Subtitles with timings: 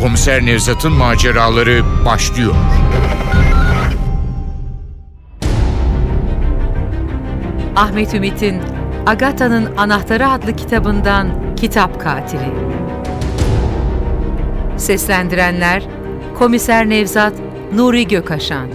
[0.00, 2.54] Komiser Nevzat'ın maceraları başlıyor.
[7.76, 8.62] Ahmet Ümit'in
[9.06, 12.52] Agatha'nın Anahtarı adlı kitabından Kitap Katili.
[14.76, 15.82] Seslendirenler
[16.38, 17.32] Komiser Nevzat
[17.74, 18.68] Nuri Gökaşan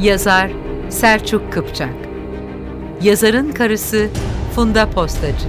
[0.00, 0.50] Yazar
[0.88, 2.07] Selçuk Kıpçak
[3.02, 4.08] Yazarın karısı
[4.54, 5.48] Funda Postacı.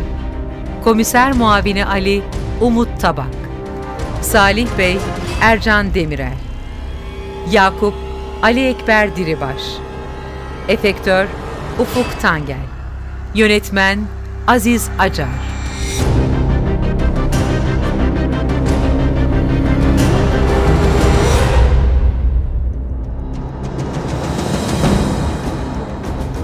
[0.84, 2.22] Komiser Muavini Ali
[2.62, 3.36] Umut Tabak.
[4.22, 4.98] Salih Bey
[5.42, 6.38] Ercan Demirel.
[7.52, 7.94] Yakup
[8.42, 9.62] Ali Ekber Diribaş.
[10.68, 11.28] Efektör
[11.80, 12.58] Ufuk Tangel.
[13.36, 14.00] Yönetmen
[14.48, 15.28] Aziz Acar.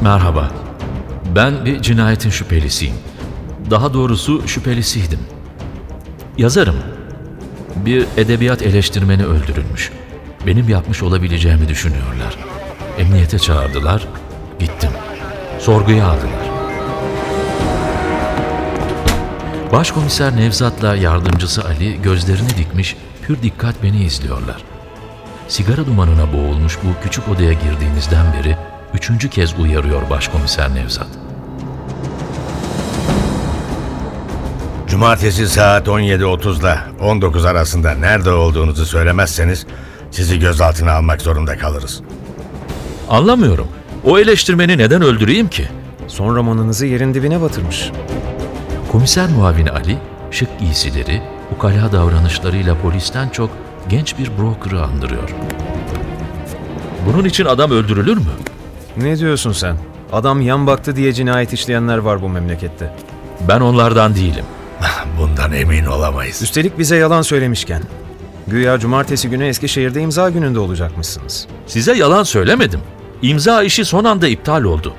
[0.01, 0.64] Merhaba.
[1.35, 2.95] Ben bir cinayetin şüphelisiyim.
[3.71, 5.19] Daha doğrusu şüphelisiydim.
[6.37, 6.75] Yazarım.
[7.75, 9.91] Bir edebiyat eleştirmeni öldürülmüş.
[10.47, 12.37] Benim yapmış olabileceğimi düşünüyorlar.
[12.97, 14.07] Emniyete çağırdılar.
[14.59, 14.89] Gittim.
[15.59, 16.45] Sorguya aldılar.
[19.71, 24.63] Başkomiser Nevzat'la yardımcısı Ali gözlerini dikmiş, pür dikkat beni izliyorlar.
[25.47, 28.57] Sigara dumanına boğulmuş bu küçük odaya girdiğimizden beri
[28.93, 31.07] üçüncü kez uyarıyor Başkomiser Nevzat.
[34.95, 39.65] Cumartesi saat 17.30 ile 19 arasında nerede olduğunuzu söylemezseniz
[40.11, 42.01] sizi gözaltına almak zorunda kalırız.
[43.09, 43.67] Anlamıyorum.
[44.03, 45.67] O eleştirmeni neden öldüreyim ki?
[46.07, 47.91] Son romanınızı yerin dibine batırmış.
[48.91, 49.97] Komiser muavini Ali,
[50.31, 51.21] şık giysileri,
[51.55, 53.49] ukala davranışlarıyla polisten çok
[53.89, 55.29] genç bir broker'ı andırıyor.
[57.05, 58.33] Bunun için adam öldürülür mü?
[58.97, 59.75] Ne diyorsun sen?
[60.11, 62.95] Adam yan baktı diye cinayet işleyenler var bu memlekette.
[63.47, 64.45] Ben onlardan değilim.
[65.19, 66.41] Bundan emin olamayız.
[66.41, 67.81] Üstelik bize yalan söylemişken.
[68.47, 71.47] Güya cumartesi günü Eskişehir'de imza gününde olacakmışsınız.
[71.67, 72.79] Size yalan söylemedim.
[73.21, 74.93] İmza işi son anda iptal oldu.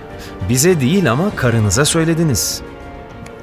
[0.49, 2.61] Bize değil ama karınıza söylediniz.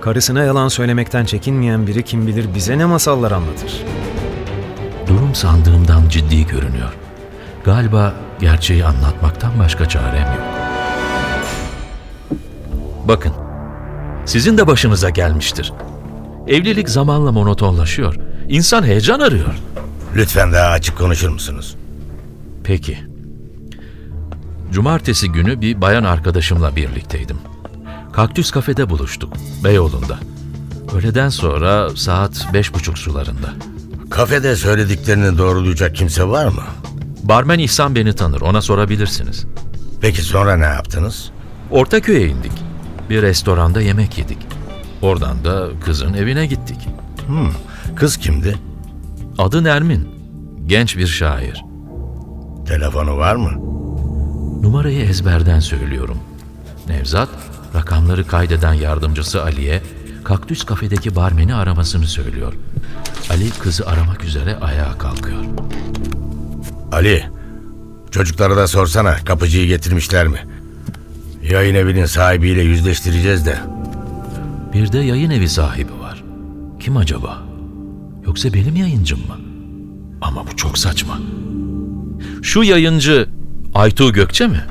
[0.02, 3.84] Karısına yalan söylemekten çekinmeyen biri kim bilir bize ne masallar anlatır.
[5.08, 6.94] Durum sandığımdan ciddi görünüyor.
[7.66, 10.44] Galiba gerçeği anlatmaktan başka çarem yok.
[13.08, 13.34] Bakın,
[14.26, 15.74] sizin de başınıza gelmiştir.
[16.48, 18.16] Evlilik zamanla monotonlaşıyor.
[18.50, 19.54] İnsan heyecan arıyor.
[20.16, 21.76] Lütfen daha açık konuşur musunuz?
[22.64, 22.98] Peki.
[24.72, 27.38] Cumartesi günü bir bayan arkadaşımla birlikteydim.
[28.14, 29.34] Kaktüs kafede buluştuk,
[29.64, 30.20] Beyoğlu'nda.
[30.96, 33.54] Öğleden sonra saat beş buçuk sularında.
[34.10, 36.64] Kafede söylediklerini doğrulayacak kimse var mı?
[37.24, 39.46] Barmen İhsan beni tanır, ona sorabilirsiniz.
[40.02, 41.32] Peki sonra ne yaptınız?
[41.72, 42.52] Ortaköy'e indik.
[43.10, 44.38] Bir restoranda yemek yedik.
[45.04, 46.88] Oradan da kızın evine gittik.
[47.96, 48.56] Kız kimdi?
[49.38, 50.10] Adı Nermin.
[50.68, 51.66] Genç bir şair.
[52.68, 53.52] Telefonu var mı?
[54.64, 56.18] Numarayı ezberden söylüyorum.
[56.88, 57.30] Nevzat,
[57.76, 59.82] rakamları kaydeden yardımcısı Ali'ye
[60.24, 62.54] kaktüs kafedeki barmeni aramasını söylüyor.
[63.30, 65.44] Ali kızı aramak üzere ayağa kalkıyor.
[66.92, 67.24] Ali,
[68.12, 70.40] çocuklara da sorsana kapıcıyı getirmişler mi?
[71.42, 73.73] Yayın evinin sahibiyle yüzleştireceğiz de.
[74.74, 76.24] Bir de yayın evi sahibi var.
[76.80, 77.38] Kim acaba?
[78.26, 79.38] Yoksa benim yayıncım mı?
[80.22, 81.20] Ama bu çok saçma.
[82.42, 83.30] Şu yayıncı
[83.76, 84.62] Aytuğ Gökçe mi?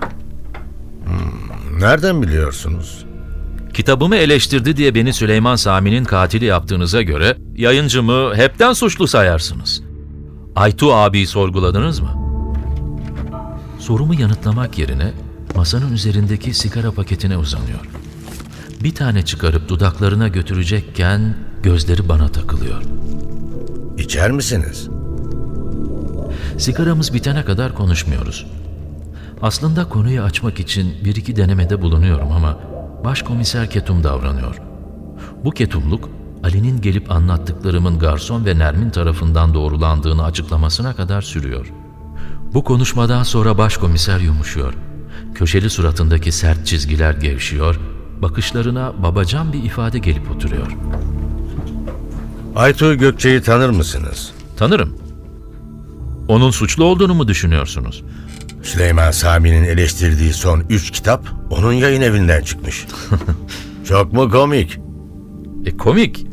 [1.79, 3.05] Nereden biliyorsunuz?
[3.75, 9.83] Kitabımı eleştirdi diye beni Süleyman Sami'nin katili yaptığınıza göre yayıncımı hepten suçlu sayarsınız.
[10.57, 12.11] Aytu abi sorguladınız mı?
[13.79, 15.13] Sorumu yanıtlamak yerine
[15.57, 17.81] masanın üzerindeki sigara paketine uzanıyor.
[18.85, 22.83] Bir tane çıkarıp dudaklarına götürecekken gözleri bana takılıyor.
[23.99, 24.89] İçer misiniz?
[26.59, 28.47] Sigaramız bitene kadar konuşmuyoruz.
[29.43, 32.59] Aslında konuyu açmak için bir iki denemede bulunuyorum ama
[33.05, 34.61] başkomiser ketum davranıyor.
[35.45, 36.09] Bu ketumluk
[36.45, 41.73] Ali'nin gelip anlattıklarımın garson ve Nermin tarafından doğrulandığını açıklamasına kadar sürüyor.
[42.55, 44.75] Bu konuşmadan sonra başkomiser yumuşuyor.
[45.35, 47.81] Köşeli suratındaki sert çizgiler gevşiyor,
[48.23, 50.67] bakışlarına babacan bir ifade gelip oturuyor.
[52.57, 54.33] Aytuğ Gökçe'yi tanır mısınız?
[54.57, 54.97] Tanırım.
[56.29, 58.03] Onun suçlu olduğunu mu düşünüyorsunuz?
[58.63, 62.87] Süleyman Sami'nin eleştirdiği son üç kitap onun yayın evinden çıkmış.
[63.89, 64.79] Çok mu komik?
[65.67, 66.27] E komik.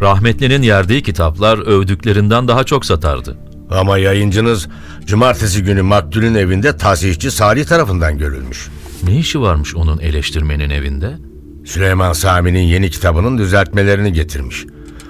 [0.00, 3.38] Rahmetlinin yerdiği kitaplar övdüklerinden daha çok satardı.
[3.70, 4.68] Ama yayıncınız
[5.06, 8.68] cumartesi günü maktulün evinde tasihçi Salih tarafından görülmüş.
[9.04, 11.18] Ne işi varmış onun eleştirmenin evinde?
[11.64, 14.66] Süleyman Sami'nin yeni kitabının düzeltmelerini getirmiş.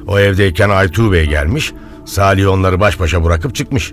[0.06, 1.73] O evdeyken Aytuğ Bey gelmiş,
[2.05, 3.93] Salih onları baş başa bırakıp çıkmış.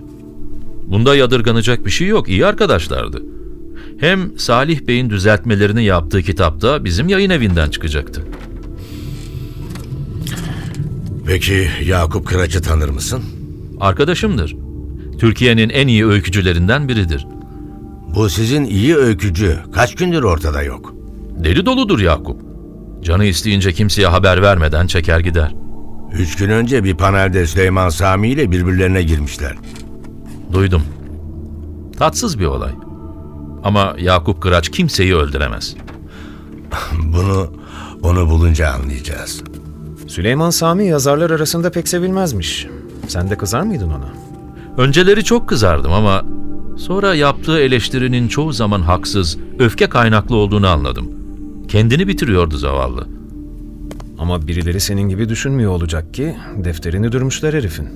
[0.86, 2.28] Bunda yadırganacak bir şey yok.
[2.28, 3.22] İyi arkadaşlardı.
[4.00, 8.22] Hem Salih Bey'in düzeltmelerini yaptığı kitapta bizim yayın evinden çıkacaktı.
[11.26, 13.22] Peki Yakup Kıraç'ı tanır mısın?
[13.80, 14.56] Arkadaşımdır.
[15.18, 17.26] Türkiye'nin en iyi öykücülerinden biridir.
[18.16, 20.94] Bu sizin iyi öykücü kaç gündür ortada yok.
[21.44, 22.40] Deli doludur Yakup.
[23.02, 25.54] Canı isteyince kimseye haber vermeden çeker gider.
[26.12, 29.54] Üç gün önce bir panelde Süleyman Sami ile birbirlerine girmişler.
[30.52, 30.82] Duydum.
[31.98, 32.72] Tatsız bir olay.
[33.64, 35.76] Ama Yakup Kıraç kimseyi öldüremez.
[37.04, 37.52] Bunu
[38.02, 39.42] onu bulunca anlayacağız.
[40.06, 42.66] Süleyman Sami yazarlar arasında pek sevilmezmiş.
[43.08, 44.08] Sen de kızar mıydın ona?
[44.76, 46.22] Önceleri çok kızardım ama
[46.76, 51.10] sonra yaptığı eleştirinin çoğu zaman haksız, öfke kaynaklı olduğunu anladım.
[51.68, 53.06] Kendini bitiriyordu zavallı.
[54.18, 57.88] Ama birileri senin gibi düşünmüyor olacak ki defterini dürmüşler herifin.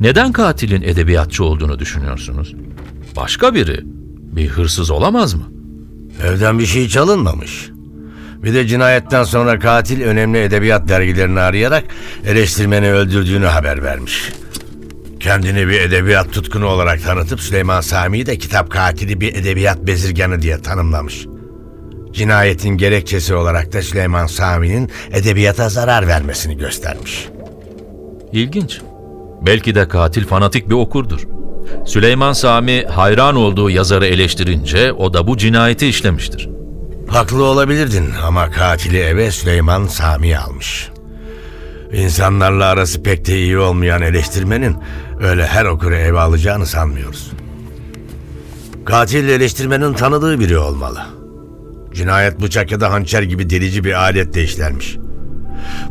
[0.00, 2.54] Neden katilin edebiyatçı olduğunu düşünüyorsunuz?
[3.16, 3.80] Başka biri.
[4.36, 5.42] Bir hırsız olamaz mı?
[6.24, 7.70] Evden bir şey çalınmamış.
[8.42, 11.84] Bir de cinayetten sonra katil önemli edebiyat dergilerini arayarak
[12.26, 14.32] eleştirmeni öldürdüğünü haber vermiş.
[15.20, 20.58] Kendini bir edebiyat tutkunu olarak tanıtıp Süleyman Sami'yi de kitap katili bir edebiyat bezirganı diye
[20.58, 21.26] tanımlamış.
[22.12, 27.28] Cinayetin gerekçesi olarak da Süleyman Sami'nin edebiyata zarar vermesini göstermiş.
[28.32, 28.80] İlginç.
[29.46, 31.20] Belki de katil fanatik bir okurdur.
[31.86, 36.48] Süleyman Sami hayran olduğu yazarı eleştirince o da bu cinayeti işlemiştir.
[37.08, 40.88] Haklı olabilirdin ama katili eve Süleyman Sami almış.
[41.92, 44.76] İnsanlarla arası pek de iyi olmayan eleştirmenin
[45.20, 47.32] öyle her okuru eve alacağını sanmıyoruz.
[48.84, 51.00] Katil eleştirmenin tanıdığı biri olmalı.
[51.94, 54.96] Cinayet bıçak ya da hançer gibi delici bir aletle işlenmiş.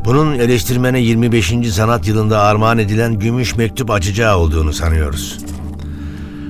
[0.05, 1.53] Bunun eleştirmene 25.
[1.71, 5.37] sanat yılında armağan edilen gümüş mektup açacağı olduğunu sanıyoruz.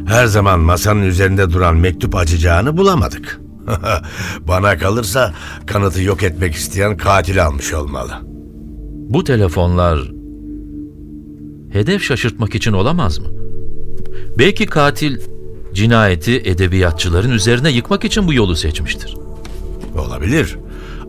[0.08, 3.40] Her zaman masanın üzerinde duran mektup açacağını bulamadık.
[4.48, 5.34] Bana kalırsa
[5.66, 8.12] kanıtı yok etmek isteyen katil almış olmalı.
[9.10, 10.00] Bu telefonlar
[11.74, 13.28] hedef şaşırtmak için olamaz mı?
[14.38, 15.20] Belki katil
[15.74, 19.16] cinayeti edebiyatçıların üzerine yıkmak için bu yolu seçmiştir.
[19.98, 20.58] Olabilir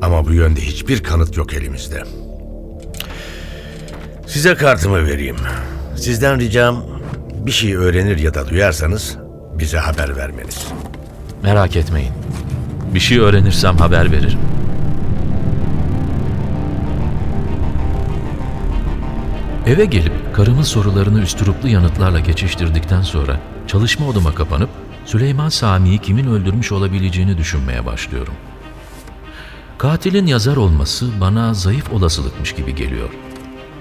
[0.02, 2.02] ama bu yönde hiçbir kanıt yok elimizde.
[4.26, 5.36] Size kartımı vereyim.
[5.96, 6.84] Sizden ricam
[7.46, 9.16] bir şey öğrenir ya da duyarsanız
[9.58, 10.66] bize haber vermeniz.
[11.42, 12.12] Merak etmeyin.
[12.94, 14.38] Bir şey öğrenirsem haber veririm.
[19.66, 24.68] Eve gelip karımın sorularını üstüruplu yanıtlarla geçiştirdikten sonra çalışma odama kapanıp
[25.04, 28.34] Süleyman Sami'yi kimin öldürmüş olabileceğini düşünmeye başlıyorum.
[29.78, 33.08] Katilin yazar olması bana zayıf olasılıkmış gibi geliyor.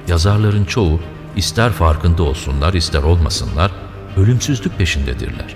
[0.07, 0.99] Yazarların çoğu
[1.35, 3.71] ister farkında olsunlar ister olmasınlar
[4.17, 5.55] ölümsüzlük peşindedirler.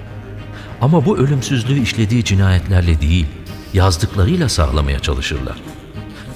[0.82, 3.28] Ama bu ölümsüzlüğü işlediği cinayetlerle değil,
[3.74, 5.56] yazdıklarıyla sağlamaya çalışırlar.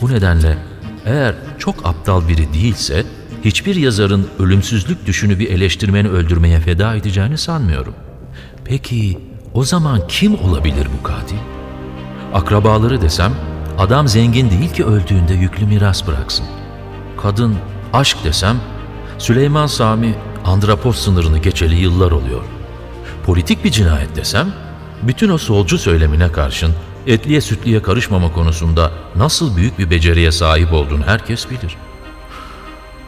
[0.02, 0.58] Bu nedenle
[1.06, 3.06] eğer çok aptal biri değilse
[3.48, 7.94] hiçbir yazarın ölümsüzlük düşünü bir eleştirmeni öldürmeye feda edeceğini sanmıyorum.
[8.66, 9.18] Peki
[9.54, 11.38] o zaman kim olabilir bu katil?
[12.34, 13.34] Akrabaları desem
[13.78, 16.45] adam zengin değil ki öldüğünde yüklü miras bıraksın.
[17.21, 17.56] Kadın
[17.94, 18.57] aşk desem
[19.18, 22.44] Süleyman Sami andrapot sınırını geçeli yıllar oluyor.
[23.26, 24.48] Politik bir cinayet desem
[25.04, 26.74] bütün o solcu söylemine karşın
[27.07, 31.87] etliye sütliye karışmama konusunda nasıl büyük bir beceriye sahip olduğunu herkes bilir.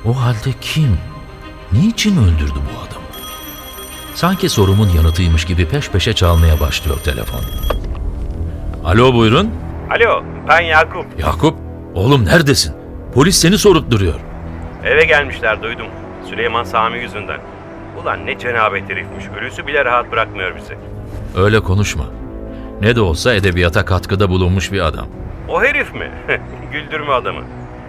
[0.06, 0.98] O halde kim,
[1.72, 3.06] niçin öldürdü bu adamı?
[4.16, 7.42] Sanki sorumun yanıtıymış gibi peş peşe çalmaya başlıyor telefon.
[8.86, 9.52] Alo buyurun.
[9.92, 11.06] Alo, ben Yakup.
[11.20, 11.56] Yakup,
[11.96, 12.76] oğlum neredesin?
[13.14, 14.20] Polis seni sorup duruyor.
[14.84, 15.88] Eve gelmişler duydum.
[16.30, 17.40] Süleyman Sami yüzünden.
[18.04, 19.26] Ulan ne cenabet herifmiş.
[19.42, 20.78] Ölüsü bile rahat bırakmıyor bizi.
[21.38, 22.04] Öyle konuşma.
[22.82, 25.08] Ne de olsa edebiyata katkıda bulunmuş bir adam.
[25.50, 26.12] O herif mi?
[26.72, 27.42] Güldürme adamı.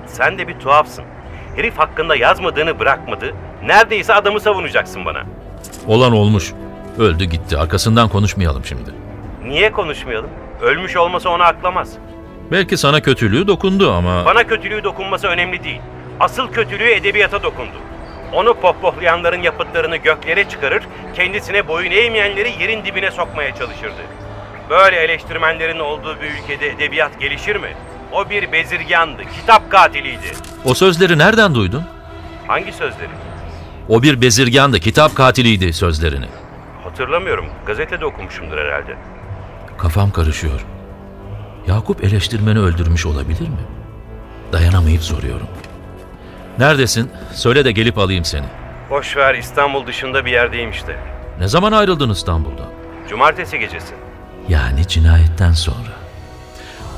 [0.06, 1.04] Sen de bir tuhafsın.
[1.56, 3.34] Herif hakkında yazmadığını bırakmadı.
[3.64, 5.22] Neredeyse adamı savunacaksın bana.
[5.86, 6.52] Olan olmuş.
[6.98, 7.58] Öldü gitti.
[7.58, 8.90] Arkasından konuşmayalım şimdi.
[9.46, 10.30] Niye konuşmayalım?
[10.62, 11.92] Ölmüş olmasa ona aklamaz.
[12.52, 14.24] Belki sana kötülüğü dokundu ama...
[14.24, 15.80] Bana kötülüğü dokunması önemli değil.
[16.20, 17.76] Asıl kötülüğü edebiyata dokundu.
[18.32, 20.82] Onu pohpohlayanların yapıtlarını göklere çıkarır,
[21.14, 24.02] kendisine boyun eğmeyenleri yerin dibine sokmaya çalışırdı.
[24.70, 27.68] Böyle eleştirmenlerin olduğu bir ülkede edebiyat gelişir mi?
[28.12, 30.32] O bir bezirgandı, kitap katiliydi.
[30.64, 31.84] O sözleri nereden duydun?
[32.46, 33.08] Hangi sözleri?
[33.88, 36.26] O bir bezirgandı, kitap katiliydi sözlerini.
[36.84, 37.46] Hatırlamıyorum.
[37.66, 38.96] Gazetede okumuşumdur herhalde.
[39.78, 40.60] Kafam karışıyor.
[41.66, 43.56] Yakup eleştirmeni öldürmüş olabilir mi?
[44.52, 45.46] Dayanamayıp soruyorum.
[46.58, 47.10] Neredesin?
[47.32, 48.46] Söyle de gelip alayım seni.
[48.90, 50.96] Boş ver İstanbul dışında bir yerdeyim işte.
[51.38, 52.66] Ne zaman ayrıldın İstanbul'dan?
[53.08, 53.94] Cumartesi gecesi.
[54.48, 55.92] Yani cinayetten sonra.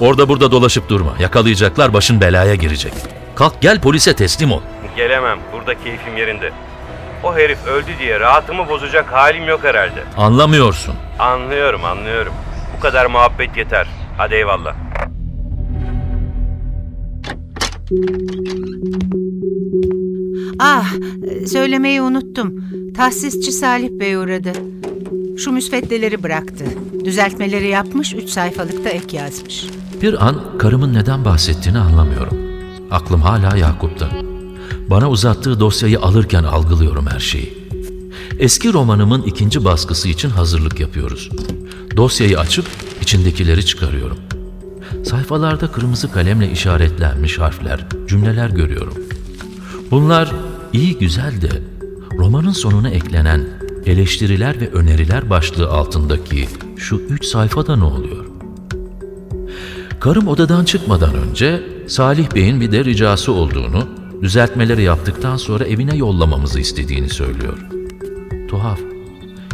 [0.03, 1.15] Orada burada dolaşıp durma.
[1.19, 2.93] Yakalayacaklar başın belaya girecek.
[3.35, 4.61] Kalk gel polise teslim ol.
[4.97, 5.39] Gelemem.
[5.53, 6.53] Burada keyfim yerinde.
[7.25, 10.05] O herif öldü diye rahatımı bozacak halim yok herhalde.
[10.17, 10.95] Anlamıyorsun.
[11.19, 12.33] Anlıyorum, anlıyorum.
[12.77, 13.87] Bu kadar muhabbet yeter.
[14.19, 14.75] Hadi eyvallah.
[20.59, 20.93] Ah,
[21.47, 22.55] söylemeyi unuttum.
[22.97, 24.53] Tahsisçi Salih Bey uğradı.
[25.39, 26.65] Şu müsveddeleri bıraktı.
[27.05, 29.65] Düzeltmeleri yapmış, üç sayfalıkta ek yazmış.
[30.03, 32.39] Bir an karımın neden bahsettiğini anlamıyorum.
[32.91, 34.11] Aklım hala Yakup'ta.
[34.91, 37.69] Bana uzattığı dosyayı alırken algılıyorum her şeyi.
[38.39, 41.31] Eski romanımın ikinci baskısı için hazırlık yapıyoruz.
[41.97, 42.67] Dosyayı açıp
[43.03, 44.17] içindekileri çıkarıyorum.
[45.05, 48.95] Sayfalarda kırmızı kalemle işaretlenmiş harfler, cümleler görüyorum.
[49.91, 50.33] Bunlar
[50.73, 51.63] iyi güzel de
[52.19, 53.49] romanın sonuna eklenen
[53.87, 58.32] eleştiriler ve öneriler başlığı altındaki şu üç sayfada ne oluyor?
[60.03, 63.89] Karım odadan çıkmadan önce Salih Bey'in bir de ricası olduğunu,
[64.23, 67.59] düzeltmeleri yaptıktan sonra evine yollamamızı istediğini söylüyor.
[68.49, 68.81] Tuhaf.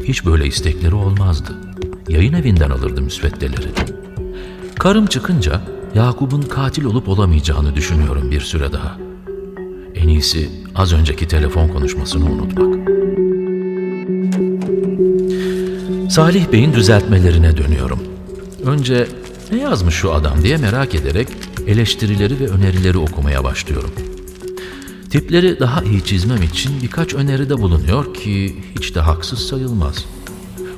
[0.05, 1.53] Hiç böyle istekleri olmazdı.
[2.09, 3.69] Yayın evinden alırdı müsveddeleri.
[4.79, 5.61] Karım çıkınca
[5.95, 8.99] Yakup'un katil olup olamayacağını düşünüyorum bir süre daha.
[9.95, 12.91] En iyisi az önceki telefon konuşmasını unutmak.
[16.13, 18.01] Salih Bey'in düzeltmelerine dönüyorum.
[18.65, 19.09] Önce
[19.53, 21.29] ne yazmış şu adam diye merak ederek
[21.67, 23.91] eleştirileri ve önerileri okumaya başlıyorum.
[25.11, 30.05] Tipleri daha iyi çizmem için birkaç öneride bulunuyor ki hiç de haksız sayılmaz.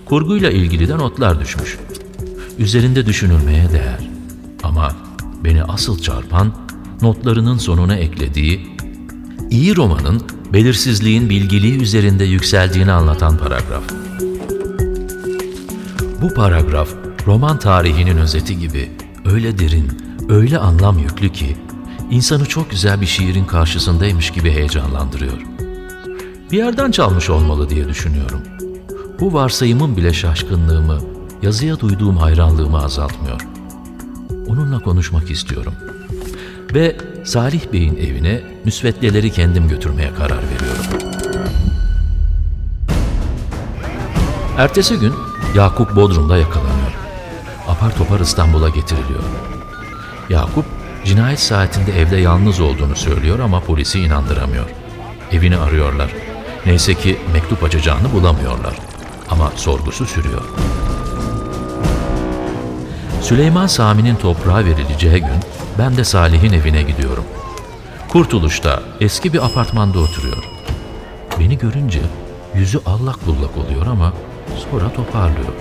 [0.05, 1.79] Kurguyla ilgili de notlar düşmüş.
[2.59, 4.09] Üzerinde düşünülmeye değer.
[4.63, 4.97] Ama
[5.45, 6.53] beni asıl çarpan
[7.03, 8.77] notlarının sonuna eklediği
[9.51, 10.23] iyi romanın
[10.53, 13.83] belirsizliğin bilgiliği üzerinde yükseldiğini anlatan paragraf.
[16.23, 16.89] Bu paragraf
[17.27, 18.91] roman tarihinin özeti gibi
[19.25, 19.89] öyle derin,
[20.29, 21.57] öyle anlam yüklü ki
[22.11, 25.39] insanı çok güzel bir şiirin karşısındaymış gibi heyecanlandırıyor.
[26.53, 28.41] Bir yerden çalmış olmalı diye düşünüyorum.
[29.21, 30.99] Bu varsayımın bile şaşkınlığımı,
[31.43, 33.41] yazıya duyduğum hayranlığımı azaltmıyor.
[34.49, 35.75] Onunla konuşmak istiyorum.
[36.75, 40.85] Ve Salih Bey'in evine müsveddeleri kendim götürmeye karar veriyorum.
[44.59, 45.13] Ertesi gün
[45.55, 46.80] Yakup Bodrum'da yakalanıyor.
[47.81, 49.23] Apar topar İstanbul'a getiriliyor.
[50.29, 50.65] Yakup
[51.05, 54.65] cinayet saatinde evde yalnız olduğunu söylüyor ama polisi inandıramıyor.
[55.33, 56.11] Evini arıyorlar.
[56.67, 58.75] Neyse ki mektup açacağını bulamıyorlar.
[59.31, 60.43] Ama sorgusu sürüyor.
[63.21, 65.41] Süleyman Sami'nin toprağa verileceği gün
[65.79, 67.25] ben de Salih'in evine gidiyorum.
[68.09, 70.45] Kurtuluş'ta eski bir apartmanda oturuyor.
[71.39, 72.01] Beni görünce
[72.55, 74.13] yüzü allak bullak oluyor ama
[74.71, 75.53] sonra toparlıyor.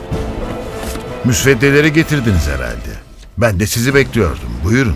[1.25, 2.89] Müsveddeleri getirdiniz herhalde.
[3.37, 4.49] Ben de sizi bekliyordum.
[4.63, 4.95] Buyurun.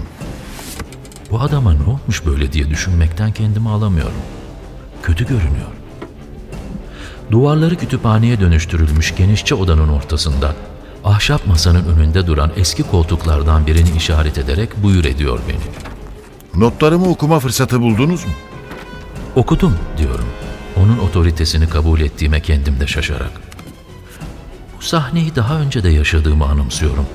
[1.32, 4.22] Bu adama ne olmuş böyle diye düşünmekten kendimi alamıyorum.
[5.04, 5.68] Kötü görünüyor.
[7.32, 10.56] Duvarları kütüphaneye dönüştürülmüş genişçe odanın ortasında
[11.04, 15.94] ahşap masanın önünde duran eski koltuklardan birini işaret ederek buyur ediyor beni.
[16.64, 18.32] Notlarımı okuma fırsatı buldunuz mu?
[19.36, 20.28] Okudum diyorum.
[20.78, 23.32] Onun otoritesini kabul ettiğime kendim de şaşarak.
[24.84, 27.06] Sahneyi daha önce de yaşadığımı anımsıyorum.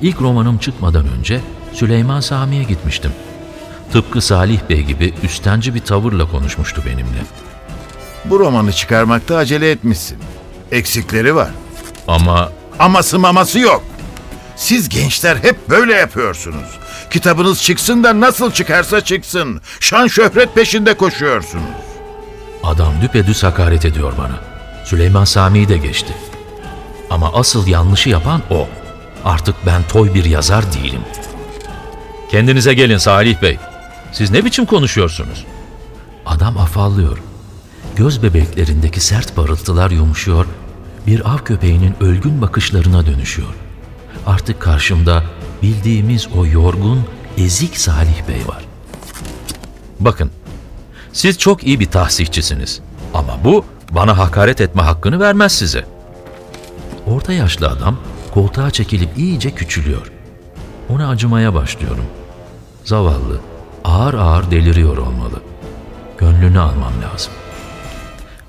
[0.00, 1.40] İlk romanım çıkmadan önce
[1.72, 3.12] Süleyman Sami'ye gitmiştim.
[3.92, 7.22] Tıpkı Salih Bey gibi üstenci bir tavırla konuşmuştu benimle.
[8.24, 10.18] Bu romanı çıkarmakta acele etmişsin.
[10.72, 11.50] Eksikleri var.
[12.08, 13.84] Ama Aması maması yok.
[14.56, 16.78] Siz gençler hep böyle yapıyorsunuz.
[17.10, 19.60] Kitabınız çıksın da nasıl çıkarsa çıksın.
[19.80, 21.64] Şan şöhret peşinde koşuyorsunuz.
[22.62, 24.40] adam düpedüz hakaret ediyor bana.
[24.84, 26.14] Süleyman Sami'yi de geçti.
[27.14, 28.68] Ama asıl yanlışı yapan o.
[29.24, 31.00] Artık ben toy bir yazar değilim.
[32.30, 33.58] Kendinize gelin Salih Bey.
[34.12, 35.44] Siz ne biçim konuşuyorsunuz?
[36.26, 37.18] Adam afallıyor.
[37.96, 40.46] Göz bebeklerindeki sert parıltılar yumuşuyor,
[41.06, 43.54] bir av köpeğinin ölgün bakışlarına dönüşüyor.
[44.26, 45.22] Artık karşımda
[45.62, 47.04] bildiğimiz o yorgun,
[47.38, 48.64] ezik Salih Bey var.
[50.00, 50.30] Bakın,
[51.12, 52.80] siz çok iyi bir tahsihçisiniz.
[53.14, 55.93] Ama bu bana hakaret etme hakkını vermez size.
[57.06, 57.96] Orta yaşlı adam
[58.34, 60.12] koltuğa çekilip iyice küçülüyor.
[60.88, 62.04] Ona acımaya başlıyorum.
[62.84, 63.40] Zavallı,
[63.84, 65.42] ağır ağır deliriyor olmalı.
[66.18, 67.32] Gönlünü almam lazım.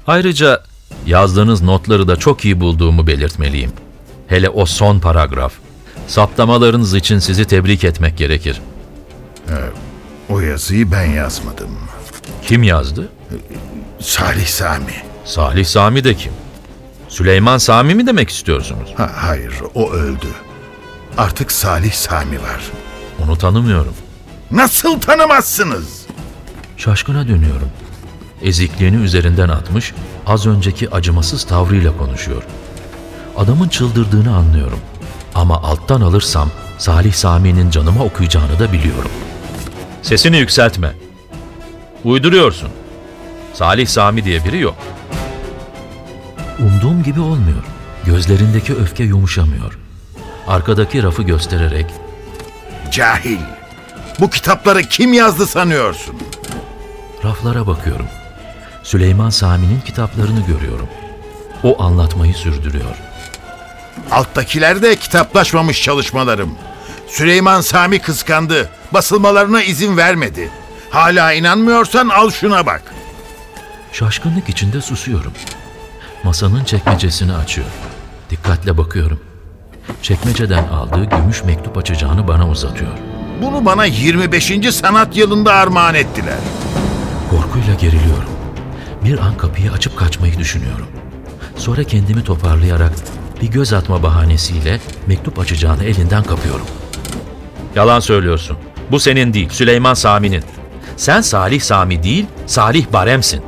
[0.07, 0.63] Ayrıca
[1.05, 3.71] yazdığınız notları da çok iyi bulduğumu belirtmeliyim.
[4.27, 5.53] Hele o son paragraf.
[6.07, 8.61] Saptamalarınız için sizi tebrik etmek gerekir.
[10.29, 11.69] O yazıyı ben yazmadım.
[12.43, 13.09] Kim yazdı?
[13.99, 14.93] Salih Sami.
[15.25, 16.31] Salih Sami de kim?
[17.15, 18.89] Süleyman Sami mi demek istiyorsunuz?
[18.97, 20.27] Ha, hayır, o öldü.
[21.17, 22.71] Artık Salih Sami var.
[23.23, 23.93] Onu tanımıyorum.
[24.51, 26.05] Nasıl tanımazsınız?
[26.77, 27.69] Şaşkına dönüyorum.
[28.41, 29.93] Ezikliğini üzerinden atmış,
[30.27, 32.43] az önceki acımasız tavrıyla konuşuyor.
[33.37, 34.79] Adamın çıldırdığını anlıyorum.
[35.35, 39.11] Ama alttan alırsam Salih Sami'nin canıma okuyacağını da biliyorum.
[40.01, 40.91] Sesini yükseltme.
[42.03, 42.69] Uyduruyorsun.
[43.53, 44.75] Salih Sami diye biri yok.
[47.05, 47.63] Gibi olmuyor.
[48.05, 49.77] Gözlerindeki öfke yumuşamıyor.
[50.47, 51.85] Arkadaki rafı göstererek
[52.91, 53.39] Cahil.
[54.19, 56.15] Bu kitapları kim yazdı sanıyorsun?
[57.23, 58.05] Raflara bakıyorum.
[58.83, 60.87] Süleyman Sami'nin kitaplarını görüyorum.
[61.63, 62.95] O anlatmayı sürdürüyor.
[64.11, 66.57] Alttakiler de kitaplaşmamış çalışmalarım.
[67.07, 68.69] Süleyman Sami kıskandı.
[68.93, 70.49] Basılmalarına izin vermedi.
[70.89, 72.93] Hala inanmıyorsan al şuna bak.
[73.91, 75.33] Şaşkınlık içinde susuyorum.
[76.25, 77.67] Masanın çekmecesini açıyor.
[78.29, 79.19] Dikkatle bakıyorum.
[80.01, 82.91] Çekmeceden aldığı gümüş mektup açacağını bana uzatıyor.
[83.41, 84.75] Bunu bana 25.
[84.75, 86.37] sanat yılında armağan ettiler.
[87.29, 88.29] Korkuyla geriliyorum.
[89.03, 90.87] Bir an kapıyı açıp kaçmayı düşünüyorum.
[91.57, 92.91] Sonra kendimi toparlayarak
[93.41, 96.67] bir göz atma bahanesiyle mektup açacağını elinden kapıyorum.
[97.75, 98.57] Yalan söylüyorsun.
[98.91, 100.43] Bu senin değil, Süleyman Sami'nin.
[100.97, 103.41] Sen Salih Sami değil, Salih Barem'sin.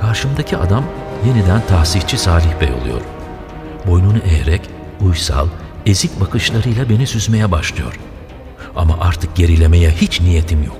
[0.00, 0.84] Karşımdaki adam
[1.26, 3.00] yeniden tahsihçi Salih Bey oluyor.
[3.86, 4.60] Boynunu eğerek,
[5.00, 5.46] uysal,
[5.86, 7.98] ezik bakışlarıyla beni süzmeye başlıyor.
[8.76, 10.78] Ama artık gerilemeye hiç niyetim yok.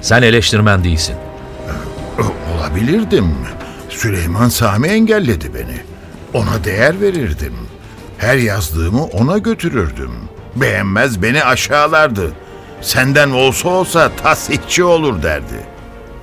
[0.00, 1.16] Sen eleştirmen değilsin.
[2.56, 3.34] Olabilirdim.
[3.88, 5.76] Süleyman Sami engelledi beni.
[6.34, 7.54] Ona değer verirdim.
[8.18, 10.10] Her yazdığımı ona götürürdüm.
[10.56, 12.32] Beğenmez beni aşağılardı.
[12.80, 15.66] Senden olsa olsa tasihçi olur derdi.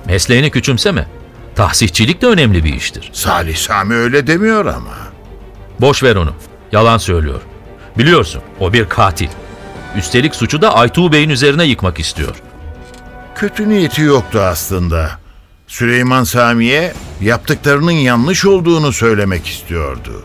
[0.06, 1.06] Mesleğini küçümseme.
[1.54, 3.10] Tahsihçilik de önemli bir iştir.
[3.12, 4.94] Salih Sami öyle demiyor ama.
[5.80, 6.32] Boş ver onu.
[6.72, 7.40] Yalan söylüyor.
[7.98, 9.28] Biliyorsun o bir katil.
[9.96, 12.34] Üstelik suçu da Aytuğ Bey'in üzerine yıkmak istiyor.
[13.34, 15.10] Kötü niyeti yoktu aslında.
[15.66, 20.22] Süleyman Sami'ye yaptıklarının yanlış olduğunu söylemek istiyordu.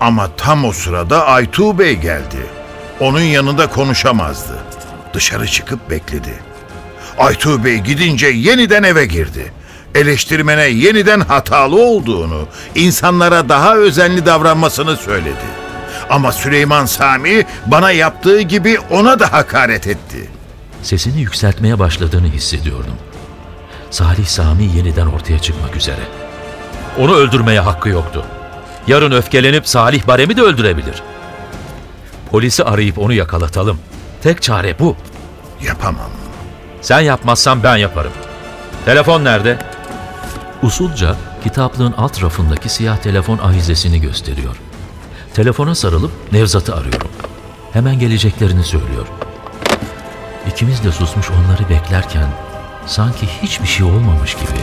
[0.00, 2.46] Ama tam o sırada Aytuğ Bey geldi.
[3.00, 4.58] Onun yanında konuşamazdı.
[5.14, 6.34] Dışarı çıkıp bekledi.
[7.18, 9.52] Aytuğ Bey gidince yeniden eve girdi.
[9.94, 15.58] Eleştirmene yeniden hatalı olduğunu, insanlara daha özenli davranmasını söyledi.
[16.10, 20.30] Ama Süleyman Sami bana yaptığı gibi ona da hakaret etti.
[20.82, 22.94] Sesini yükseltmeye başladığını hissediyordum.
[23.90, 26.00] Salih Sami yeniden ortaya çıkmak üzere.
[26.98, 28.24] Onu öldürmeye hakkı yoktu.
[28.86, 31.02] Yarın öfkelenip Salih Barem'i de öldürebilir.
[32.30, 33.78] Polisi arayıp onu yakalatalım.
[34.22, 34.96] Tek çare bu.
[35.62, 36.10] Yapamam.
[36.80, 38.12] Sen yapmazsan ben yaparım.
[38.84, 39.58] Telefon nerede?
[40.62, 44.56] Usulca kitaplığın alt rafındaki siyah telefon ahizesini gösteriyor.
[45.34, 47.08] Telefona sarılıp Nevzat'ı arıyorum.
[47.72, 49.06] Hemen geleceklerini söylüyor.
[50.48, 52.28] İkimiz de susmuş onları beklerken
[52.86, 54.60] sanki hiçbir şey olmamış gibi.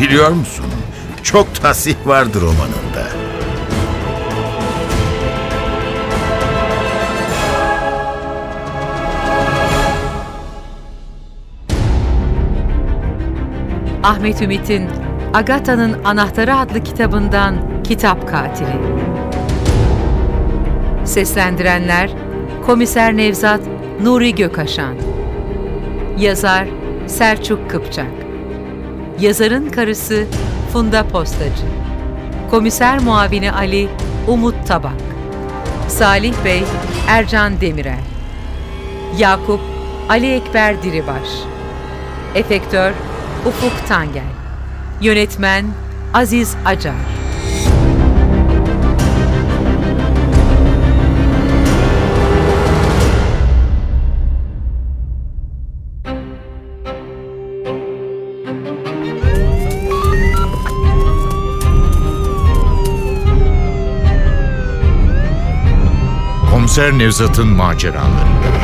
[0.00, 0.66] Biliyor musun?
[1.22, 3.06] Çok tasih vardır romanında.
[14.02, 15.05] Ahmet Ümit'in
[15.36, 18.80] Agatha'nın Anahtarı adlı kitabından Kitap Katili.
[21.04, 22.10] Seslendirenler
[22.66, 23.60] Komiser Nevzat
[24.02, 24.94] Nuri Gökaşan.
[26.18, 26.68] Yazar
[27.06, 28.10] Selçuk Kıpçak.
[29.20, 30.24] Yazarın karısı
[30.72, 31.66] Funda Postacı.
[32.50, 33.88] Komiser muavini Ali
[34.28, 34.92] Umut Tabak.
[35.88, 36.64] Salih Bey
[37.08, 38.04] Ercan Demirel.
[39.18, 39.60] Yakup
[40.08, 41.28] Ali Ekber Diribaş.
[42.34, 42.92] Efektör
[43.46, 44.35] Ufuk Tangel
[45.00, 45.66] Yönetmen
[46.14, 46.94] Aziz Acar
[66.50, 68.55] Komiser Nevzat'ın maceraları.